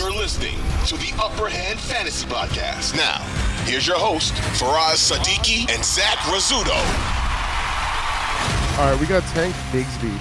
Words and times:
You're 0.00 0.12
listening 0.12 0.56
to 0.86 0.96
the 0.96 1.12
Upper 1.22 1.46
Hand 1.46 1.78
Fantasy 1.78 2.26
Podcast. 2.26 2.96
Now, 2.96 3.18
here's 3.66 3.86
your 3.86 3.98
host, 3.98 4.32
Faraz 4.58 4.96
Siddiqi 4.96 5.70
and 5.70 5.84
Zach 5.84 6.16
Rizzuto. 6.20 6.72
All 8.78 8.90
right, 8.90 8.98
we 8.98 9.06
got 9.06 9.22
Tank 9.34 9.54
Bigsby 9.70 10.18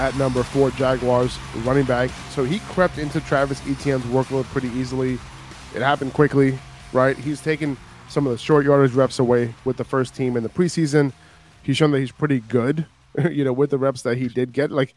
at 0.00 0.16
number 0.16 0.42
four, 0.42 0.72
Jaguars 0.72 1.38
running 1.58 1.84
back. 1.84 2.10
So 2.30 2.42
he 2.42 2.58
crept 2.58 2.98
into 2.98 3.20
Travis 3.20 3.64
Etienne's 3.68 4.02
workload 4.06 4.46
pretty 4.46 4.68
easily. 4.70 5.12
It 5.76 5.80
happened 5.80 6.12
quickly, 6.12 6.58
right? 6.92 7.16
He's 7.16 7.40
taken 7.40 7.76
some 8.08 8.26
of 8.26 8.32
the 8.32 8.38
short 8.38 8.64
yardage 8.64 8.94
reps 8.94 9.20
away 9.20 9.54
with 9.64 9.76
the 9.76 9.84
first 9.84 10.16
team 10.16 10.36
in 10.36 10.42
the 10.42 10.48
preseason. 10.48 11.12
He's 11.62 11.76
shown 11.76 11.92
that 11.92 12.00
he's 12.00 12.10
pretty 12.10 12.40
good, 12.40 12.84
you 13.30 13.44
know, 13.44 13.52
with 13.52 13.70
the 13.70 13.78
reps 13.78 14.02
that 14.02 14.18
he 14.18 14.26
did 14.26 14.52
get. 14.52 14.72
Like, 14.72 14.92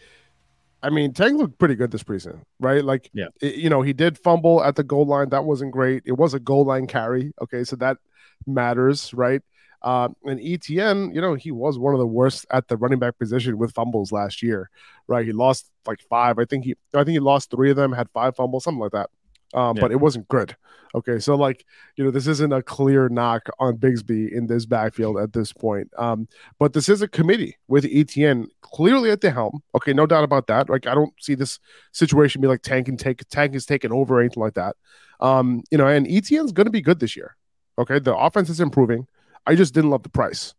I 0.83 0.89
mean, 0.89 1.13
Tank 1.13 1.37
looked 1.37 1.57
pretty 1.57 1.75
good 1.75 1.91
this 1.91 2.03
preseason, 2.03 2.41
right? 2.59 2.83
Like, 2.83 3.09
Yeah. 3.13 3.27
it- 3.41 3.55
you 3.55 3.69
know, 3.69 3.81
he 3.81 3.93
did 3.93 4.17
fumble 4.17 4.61
at 4.63 4.75
the 4.75 4.83
goal 4.83 5.05
line. 5.05 5.29
That 5.29 5.45
wasn't 5.45 5.71
great. 5.71 6.03
It 6.05 6.11
was 6.17 6.33
a 6.33 6.39
goal 6.39 6.65
line 6.65 6.87
carry. 6.87 7.33
Okay, 7.41 7.63
so 7.63 7.75
that 7.77 7.97
matters, 8.45 9.13
right? 9.13 9.41
Um, 9.81 10.15
and 10.25 10.39
Etienne, 10.41 11.11
you 11.13 11.21
know, 11.21 11.33
he 11.35 11.51
was 11.51 11.79
one 11.79 11.93
of 11.93 11.99
the 11.99 12.07
worst 12.07 12.45
at 12.51 12.67
the 12.67 12.77
running 12.77 12.99
back 12.99 13.17
position 13.17 13.57
with 13.57 13.73
fumbles 13.73 14.11
last 14.11 14.41
year, 14.43 14.69
right? 15.07 15.25
He 15.25 15.31
lost 15.31 15.69
like 15.87 15.99
five. 16.09 16.37
I 16.39 16.45
think 16.45 16.65
he, 16.65 16.75
I 16.93 16.99
think 17.03 17.13
he 17.15 17.19
lost 17.19 17.49
three 17.51 17.69
of 17.69 17.75
them, 17.77 17.91
had 17.93 18.09
five 18.11 18.35
fumbles, 18.35 18.63
something 18.65 18.79
like 18.81 18.91
that. 18.91 19.09
Um, 19.53 19.77
Yeah. 19.77 19.81
But 19.81 19.91
it 19.91 19.99
wasn't 19.99 20.27
good. 20.27 20.55
Okay, 20.95 21.17
so 21.17 21.33
like, 21.35 21.65
you 21.95 22.03
know, 22.03 22.11
this 22.11 22.27
isn't 22.27 22.53
a 22.53 22.61
clear 22.61 23.09
knock 23.09 23.49
on 23.57 23.77
Bigsby 23.77 24.31
in 24.31 24.45
this 24.45 24.67
backfield 24.67 25.17
at 25.17 25.33
this 25.33 25.51
point. 25.51 25.89
Um, 25.97 26.27
but 26.59 26.73
this 26.73 26.87
is 26.87 27.01
a 27.01 27.07
committee 27.07 27.57
with 27.67 27.83
Etienne 27.91 28.47
clearly 28.61 29.09
at 29.09 29.21
the 29.21 29.31
helm. 29.31 29.63
Okay, 29.73 29.91
no 29.91 30.05
doubt 30.05 30.23
about 30.23 30.45
that. 30.47 30.69
Like, 30.69 30.85
I 30.85 30.93
don't 30.93 31.11
see 31.19 31.33
this 31.33 31.59
situation 31.93 32.41
be 32.41 32.47
like 32.47 32.61
Tank 32.61 32.87
and 32.87 32.99
take 32.99 33.27
Tank 33.29 33.55
is 33.55 33.65
taking 33.65 33.91
over 33.91 34.17
or 34.17 34.19
anything 34.19 34.43
like 34.43 34.53
that. 34.53 34.75
Um, 35.19 35.63
you 35.71 35.79
know, 35.79 35.87
and 35.87 36.07
Etienne's 36.07 36.51
going 36.51 36.65
to 36.65 36.71
be 36.71 36.81
good 36.81 36.99
this 36.99 37.15
year. 37.15 37.35
Okay, 37.79 37.97
the 37.97 38.15
offense 38.15 38.49
is 38.49 38.59
improving. 38.59 39.07
I 39.47 39.55
just 39.55 39.73
didn't 39.73 39.89
love 39.89 40.03
the 40.03 40.09
price, 40.09 40.53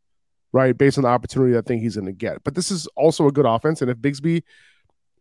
right? 0.53 0.77
Based 0.77 0.98
on 0.98 1.05
the 1.05 1.11
opportunity 1.11 1.56
I 1.56 1.61
think 1.61 1.81
he's 1.81 1.95
going 1.95 2.06
to 2.06 2.12
get. 2.12 2.42
But 2.42 2.56
this 2.56 2.72
is 2.72 2.89
also 2.97 3.28
a 3.28 3.33
good 3.33 3.47
offense, 3.47 3.83
and 3.83 3.91
if 3.91 3.98
Bigsby 3.98 4.42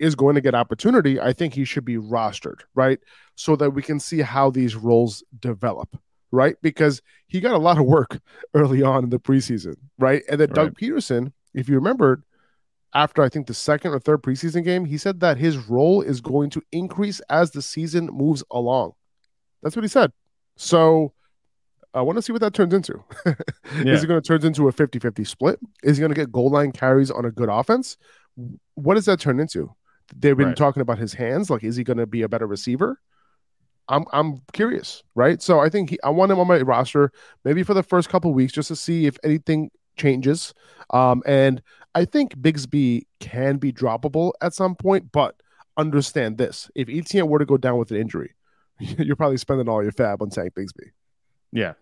is 0.04 0.16
going 0.16 0.36
to 0.36 0.42
get 0.42 0.54
opportunity, 0.54 1.20
I 1.20 1.32
think 1.34 1.54
he 1.54 1.64
should 1.64 1.86
be 1.86 1.96
rostered, 1.96 2.62
right? 2.76 3.00
So 3.36 3.56
that 3.56 3.72
we 3.72 3.82
can 3.82 4.00
see 4.00 4.20
how 4.20 4.50
these 4.50 4.76
roles 4.76 5.24
develop, 5.40 5.98
right? 6.32 6.56
Because 6.62 7.02
he 7.28 7.40
got 7.40 7.54
a 7.54 7.58
lot 7.58 7.78
of 7.78 7.86
work 7.86 8.20
early 8.54 8.84
on 8.84 9.06
in 9.06 9.10
the 9.10 9.20
preseason, 9.20 9.76
right? 9.98 10.22
And 10.30 10.40
then 10.40 10.50
Doug 10.50 10.78
Pederson, 10.78 11.32
if 11.54 11.70
you 11.70 11.76
remember, 11.76 12.24
after 12.94 13.24
I 13.24 13.30
think 13.30 13.48
the 13.48 13.54
second 13.54 13.94
or 13.94 14.00
third 14.00 14.22
preseason 14.22 14.64
game, 14.64 14.86
he 14.86 14.98
said 14.98 15.22
that 15.22 15.38
his 15.38 15.58
role 15.58 16.02
is 16.02 16.22
going 16.22 16.50
to 16.52 16.62
increase 16.72 17.20
as 17.30 17.52
the 17.52 17.62
season 17.62 18.08
moves 18.08 18.44
along. 18.52 18.92
That's 19.64 19.76
what 19.76 19.84
he 19.84 19.90
said. 19.90 20.12
So 20.58 21.14
I 21.94 22.02
want 22.02 22.18
to 22.18 22.22
see 22.22 22.34
what 22.34 22.42
that 22.42 22.54
turns 22.54 22.74
into. 22.74 23.04
Yeah. 23.26 23.34
Is 23.94 24.04
it 24.04 24.08
going 24.08 24.22
to 24.22 24.28
turn 24.28 24.46
into 24.46 24.68
a 24.68 24.72
50 24.72 25.00
50 25.00 25.24
split? 25.24 25.60
Is 25.84 25.98
he 25.98 26.02
going 26.02 26.14
to 26.14 26.20
get 26.20 26.32
goal 26.32 26.50
line 26.50 26.72
carries 26.72 27.10
on 27.10 27.26
a 27.26 27.32
good 27.32 27.50
offense? 27.50 27.98
What 28.76 28.96
does 28.96 29.06
that 29.06 29.20
turn 29.20 29.40
into? 29.40 29.74
They've 30.16 30.38
been 30.38 30.48
Right. 30.50 30.58
talking 30.58 30.82
about 30.82 30.98
his 31.00 31.14
hands. 31.14 31.50
Like, 31.50 31.64
is 31.64 31.76
he 31.76 31.84
going 31.84 31.98
to 31.98 32.08
be 32.08 32.22
a 32.22 32.30
better 32.30 32.48
receiver? 32.48 33.00
I'm 33.90 34.06
I'm 34.14 34.42
curious, 34.54 35.04
right? 35.14 35.42
So 35.42 35.60
I 35.60 35.70
think 35.70 35.90
he, 35.90 36.00
I 36.04 36.10
want 36.10 36.32
him 36.32 36.40
on 36.40 36.48
my 36.48 36.62
roster, 36.62 37.12
maybe 37.44 37.64
for 37.64 37.74
the 37.74 37.84
first 37.84 38.08
couple 38.10 38.34
weeks, 38.34 38.54
just 38.54 38.70
to 38.70 38.76
see 38.78 39.06
if 39.08 39.18
anything 39.24 39.72
changes. 39.98 40.54
Um, 40.92 41.22
and 41.26 41.62
I 41.94 42.06
think 42.06 42.36
Bigsby 42.38 43.04
can 43.20 43.58
be 43.58 43.74
droppable 43.74 44.32
at 44.42 44.54
some 44.54 44.76
point, 44.76 45.12
but 45.12 45.36
understand 45.76 46.38
this: 46.38 46.72
if 46.76 46.88
Etienne 46.88 47.28
were 47.28 47.40
to 47.40 47.46
go 47.46 47.58
down 47.58 47.78
with 47.78 47.92
an 47.92 47.98
injury, 47.98 48.36
you're 48.80 49.18
probably 49.18 49.38
spending 49.38 49.68
all 49.68 49.84
your 49.84 49.92
FAAB 49.92 50.22
on 50.22 50.30
Tank 50.30 50.54
Bigsby. 50.54 50.92
Yeah, 51.52 51.74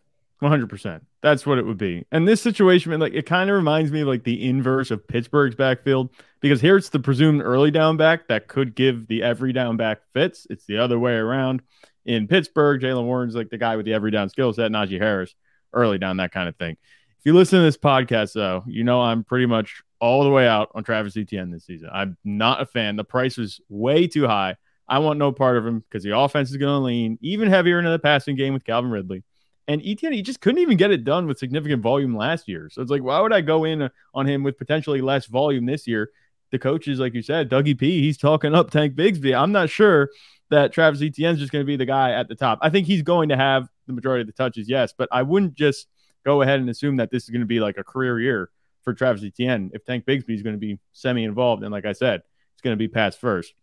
one 0.42 0.52
hundred 0.52 0.70
percent. 0.70 1.06
That's 1.22 1.45
what 1.45 1.59
it 1.59 1.66
would 1.66 1.78
be. 1.78 2.06
And 2.11 2.28
this 2.28 2.42
situation, 2.42 3.00
like, 3.00 3.14
it 3.14 3.28
kind 3.28 3.50
of 3.50 3.56
reminds 3.56 3.91
me 3.91 4.02
of 4.02 4.07
like 4.07 4.24
the 4.24 4.47
inverse 4.50 4.90
of 4.90 5.07
Pittsburgh's 5.07 5.56
backfield 5.56 6.09
because 6.41 6.59
here 6.59 6.75
it's 6.75 6.90
the 6.90 7.00
presumed 7.00 7.44
early 7.44 7.69
down 7.69 7.96
back 7.96 8.28
that 8.28 8.47
could 8.47 8.75
give 8.75 9.07
the 9.07 9.22
every 9.22 9.53
down 9.53 9.78
back 9.78 10.00
fits. 10.13 10.47
It's 10.50 10.66
the 10.66 10.78
other 10.78 10.97
way 10.97 11.13
around. 11.13 11.62
In 12.06 12.28
Pittsburgh, 12.28 12.81
Jaylen 12.81 13.06
Warren's 13.06 13.35
like 13.35 13.52
the 13.52 13.59
guy 13.59 13.75
with 13.75 13.85
the 13.85 13.94
every 13.94 14.09
down 14.09 14.29
skill 14.29 14.52
set. 14.52 14.72
Najee 14.72 15.00
Harris, 15.00 15.35
early 15.74 16.00
down, 16.00 16.18
that 16.18 16.31
kind 16.31 16.50
of 16.50 16.56
thing. 16.56 16.75
If 17.19 17.25
you 17.25 17.35
listen 17.35 17.59
to 17.59 17.63
this 17.63 17.78
podcast, 17.78 18.34
though, 18.34 18.63
you 18.66 18.84
know 18.84 19.00
I'm 19.00 19.23
pretty 19.23 19.46
much 19.46 19.84
all 20.00 20.23
the 20.23 20.31
way 20.31 20.47
out 20.47 20.72
on 20.73 20.84
Travis 20.84 21.16
Etienne 21.16 21.52
this 21.52 21.66
season. 21.66 21.90
I'm 21.94 22.18
not 22.23 22.59
a 22.59 22.66
fan. 22.66 22.96
The 22.96 23.03
price 23.03 23.38
was 23.38 23.62
way 23.69 24.08
too 24.08 24.25
high. 24.25 24.56
I 24.88 24.97
want 24.97 25.19
no 25.19 25.31
part 25.31 25.58
of 25.58 25.68
him 25.68 25.81
because 25.81 26.03
the 26.03 26.18
offense 26.18 26.50
is 26.50 26.58
going 26.58 26.73
to 26.73 26.84
lean 26.84 27.19
even 27.22 27.47
heavier 27.47 27.78
into 27.78 27.91
the 27.91 28.00
passing 28.00 28.35
game 28.35 28.56
with 28.56 28.66
Calvin 28.66 28.90
Ridley. 28.90 29.23
And 29.72 29.82
Etienne, 29.86 30.12
he 30.12 30.22
just 30.22 30.42
couldn't 30.42 30.59
even 30.59 30.76
get 30.76 30.92
it 30.92 31.06
done 31.06 31.28
with 31.28 31.40
significant 31.40 31.82
volume 31.82 32.14
last 32.14 32.50
year. 32.50 32.70
So 32.70 32.82
it's 32.82 32.92
like, 32.92 33.04
why 33.04 33.22
would 33.22 33.32
I 33.32 33.40
go 33.40 33.64
in 33.64 33.90
on 34.14 34.28
him 34.28 34.44
with 34.44 34.58
potentially 34.58 35.00
less 35.00 35.28
volume 35.28 35.66
this 35.66 35.88
year? 35.88 36.12
The 36.52 36.59
coaches, 36.59 37.00
like 37.00 37.14
you 37.14 37.22
said, 37.22 37.50
Dougie 37.50 37.78
P, 37.78 38.02
he's 38.02 38.18
talking 38.18 38.54
up 38.54 38.70
Tank 38.70 38.96
Bigsby. 38.96 39.34
I'm 39.34 39.54
not 39.54 39.70
sure 39.70 40.09
that 40.50 40.74
Travis 40.74 41.02
Etienne's 41.02 41.40
just 41.40 41.54
going 41.54 41.64
to 41.64 41.68
be 41.68 41.78
the 41.78 41.86
guy 41.86 42.12
at 42.12 42.28
the 42.28 42.36
top. 42.36 42.59
I 42.62 42.70
think 42.70 42.86
he's 42.86 43.02
going 43.02 43.30
to 43.30 43.38
have 43.38 43.70
the 43.88 43.94
majority 43.94 44.20
of 44.20 44.28
the 44.28 44.34
touches, 44.34 44.68
yes, 44.68 44.94
but 44.98 45.08
I 45.09 45.22
wouldn't 45.22 45.54
just 45.54 45.88
go 46.26 46.42
ahead 46.42 46.59
and 46.59 46.70
assume 46.70 46.98
that 46.98 47.09
this 47.09 47.24
is 47.24 47.30
going 47.30 47.40
to 47.40 47.48
be 47.48 47.62
like 47.62 47.78
a 47.78 47.84
career 47.86 48.20
year 48.20 48.50
for 48.84 48.94
Travis 48.94 49.24
Etienne 49.24 49.72
if 49.74 49.86
Tank 49.86 50.06
Bigsby 50.06 50.36
is 50.36 50.44
going 50.44 50.56
to 50.56 50.59
be 50.59 50.80
semi 50.92 51.24
involved. 51.24 51.64
And 51.64 51.72
like 51.72 51.86
I 51.86 51.94
said, 51.94 52.24
it's 52.56 52.62
going 52.62 52.74
to 52.74 52.78
be 52.78 52.90
pass 52.90 53.16
first. 53.16 53.53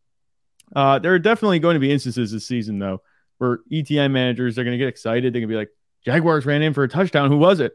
Uh, 0.75 0.99
there 0.99 1.13
are 1.13 1.19
definitely 1.19 1.59
going 1.59 1.75
to 1.75 1.81
be 1.81 1.93
instances 1.93 2.33
this 2.33 2.47
season, 2.47 2.79
though, 2.79 3.03
where 3.37 3.59
Etienne 3.71 4.13
managers 4.13 4.57
are 4.57 4.65
going 4.65 4.73
to 4.73 4.79
get 4.79 4.89
excited. 4.89 5.35
They're 5.35 5.43
going 5.43 5.51
to 5.51 5.53
be 5.53 5.59
like, 5.59 5.71
Jaguars 6.05 6.47
ran 6.47 6.63
in 6.63 6.73
for 6.75 6.85
a 6.85 6.89
touchdown. 6.89 7.31
Who 7.31 7.39
was 7.39 7.61
it? 7.61 7.73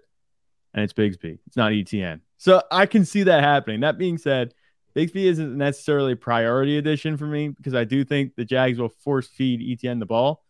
And 0.73 0.83
it's 0.83 0.93
Bigsby. 0.93 1.39
It's 1.47 1.57
not 1.57 1.71
Etienne. 1.73 2.21
So 2.37 2.61
I 2.71 2.85
can 2.85 3.05
see 3.05 3.23
that 3.23 3.43
happening. 3.43 3.81
That 3.81 3.97
being 3.97 4.17
said, 4.17 4.53
Bigsby 4.95 5.25
isn't 5.25 5.57
necessarily 5.57 6.13
a 6.13 6.15
priority 6.15 6.77
addition 6.77 7.17
for 7.17 7.25
me 7.25 7.49
because 7.49 7.73
I 7.73 7.83
do 7.83 8.03
think 8.03 8.35
the 8.35 8.45
Jags 8.45 8.79
will 8.79 8.89
force 8.89 9.27
feed 9.27 9.61
Etienne 9.61 9.99
the 9.99 10.05
ball. 10.05 10.43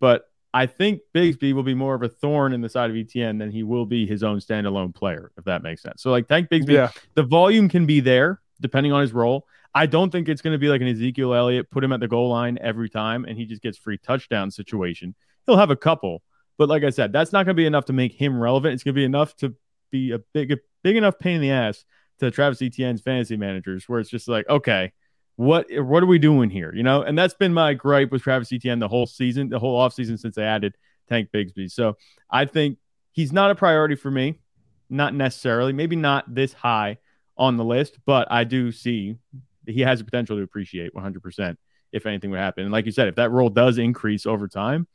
But 0.00 0.24
I 0.52 0.66
think 0.66 1.00
Bigsby 1.14 1.52
will 1.52 1.62
be 1.62 1.74
more 1.74 1.94
of 1.94 2.02
a 2.02 2.08
thorn 2.08 2.52
in 2.52 2.60
the 2.60 2.68
side 2.68 2.90
of 2.90 2.96
Etienne 2.96 3.38
than 3.38 3.50
he 3.50 3.62
will 3.62 3.86
be 3.86 4.06
his 4.06 4.22
own 4.22 4.38
standalone 4.38 4.94
player, 4.94 5.30
if 5.38 5.44
that 5.44 5.62
makes 5.62 5.82
sense. 5.82 6.02
So, 6.02 6.10
like, 6.10 6.28
Tank 6.28 6.48
Bigsby, 6.50 6.72
Yeah. 6.72 6.90
the 7.14 7.22
volume 7.22 7.68
can 7.68 7.86
be 7.86 8.00
there 8.00 8.40
depending 8.60 8.92
on 8.92 9.00
his 9.00 9.12
role. 9.12 9.46
I 9.74 9.86
don't 9.86 10.10
think 10.10 10.28
it's 10.28 10.42
going 10.42 10.52
to 10.54 10.58
be 10.58 10.68
like 10.68 10.80
an 10.80 10.88
Ezekiel 10.88 11.32
Elliott, 11.34 11.70
put 11.70 11.84
him 11.84 11.92
at 11.92 12.00
the 12.00 12.08
goal 12.08 12.28
line 12.30 12.58
every 12.60 12.90
time 12.90 13.24
and 13.24 13.38
he 13.38 13.44
just 13.46 13.62
gets 13.62 13.78
free 13.78 13.96
touchdown 13.98 14.50
situation. 14.50 15.14
He'll 15.46 15.56
have 15.56 15.70
a 15.70 15.76
couple, 15.76 16.22
but 16.60 16.68
like 16.68 16.84
I 16.84 16.90
said, 16.90 17.10
that's 17.10 17.32
not 17.32 17.46
going 17.46 17.56
to 17.56 17.60
be 17.62 17.64
enough 17.64 17.86
to 17.86 17.94
make 17.94 18.12
him 18.12 18.38
relevant. 18.38 18.74
It's 18.74 18.82
going 18.82 18.94
to 18.94 19.00
be 19.00 19.06
enough 19.06 19.34
to 19.36 19.54
be 19.90 20.10
a 20.10 20.18
big, 20.18 20.52
a 20.52 20.58
big 20.82 20.94
enough 20.94 21.18
pain 21.18 21.36
in 21.36 21.40
the 21.40 21.50
ass 21.52 21.86
to 22.18 22.30
Travis 22.30 22.60
Etienne's 22.60 23.00
fantasy 23.00 23.38
managers, 23.38 23.88
where 23.88 23.98
it's 23.98 24.10
just 24.10 24.28
like, 24.28 24.46
okay, 24.46 24.92
what 25.36 25.68
what 25.70 26.02
are 26.02 26.06
we 26.06 26.18
doing 26.18 26.50
here? 26.50 26.70
You 26.74 26.82
know, 26.82 27.00
and 27.00 27.16
that's 27.16 27.32
been 27.32 27.54
my 27.54 27.72
gripe 27.72 28.12
with 28.12 28.20
Travis 28.20 28.52
Etienne 28.52 28.78
the 28.78 28.88
whole 28.88 29.06
season, 29.06 29.48
the 29.48 29.58
whole 29.58 29.80
offseason 29.80 30.18
since 30.18 30.36
they 30.36 30.42
added 30.42 30.76
Tank 31.08 31.30
Bigsby. 31.32 31.70
So 31.70 31.96
I 32.30 32.44
think 32.44 32.76
he's 33.12 33.32
not 33.32 33.50
a 33.50 33.54
priority 33.54 33.94
for 33.94 34.10
me, 34.10 34.38
not 34.90 35.14
necessarily, 35.14 35.72
maybe 35.72 35.96
not 35.96 36.34
this 36.34 36.52
high 36.52 36.98
on 37.38 37.56
the 37.56 37.64
list, 37.64 37.96
but 38.04 38.30
I 38.30 38.44
do 38.44 38.70
see 38.70 39.16
that 39.64 39.72
he 39.72 39.80
has 39.80 40.00
the 40.00 40.04
potential 40.04 40.36
to 40.36 40.42
appreciate 40.42 40.92
100% 40.94 41.56
if 41.90 42.04
anything 42.04 42.30
would 42.32 42.38
happen. 42.38 42.64
And 42.64 42.72
like 42.72 42.84
you 42.84 42.92
said, 42.92 43.08
if 43.08 43.14
that 43.14 43.30
role 43.30 43.48
does 43.48 43.78
increase 43.78 44.26
over 44.26 44.46
time, 44.46 44.86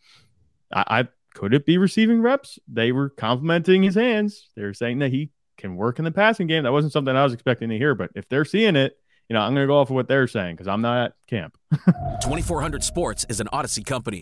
I, 0.72 1.00
I 1.00 1.08
could 1.36 1.54
it 1.54 1.66
be 1.66 1.78
receiving 1.78 2.22
reps? 2.22 2.58
They 2.68 2.94
were 2.94 3.10
complimenting 3.10 3.84
his 3.84 3.96
hands. 3.96 4.50
They 4.56 4.64
were 4.64 4.74
saying 4.74 5.00
that 5.00 5.12
he 5.12 5.32
can 5.58 5.76
work 5.76 6.00
in 6.00 6.06
the 6.06 6.12
passing 6.12 6.48
game. 6.48 6.64
That 6.64 6.72
wasn't 6.72 6.94
something 6.94 7.16
I 7.16 7.24
was 7.24 7.34
expecting 7.34 7.70
to 7.70 7.78
hear, 7.78 7.94
but 7.94 8.10
if 8.16 8.28
they're 8.30 8.46
seeing 8.46 8.76
it, 8.78 8.98
you 9.30 9.34
know, 9.34 9.42
I'm 9.42 9.54
going 9.54 9.64
to 9.64 9.68
go 9.68 9.78
off 9.78 9.90
of 9.90 9.96
what 9.96 10.08
they're 10.08 10.28
saying 10.28 10.56
because 10.56 10.68
I'm 10.68 10.82
not 10.82 11.08
at 11.08 11.14
camp. 11.28 11.58
2400 12.22 12.84
Sports 12.84 13.26
is 13.28 13.42
an 13.42 13.48
Audacy 13.52 13.86
company. 13.86 14.22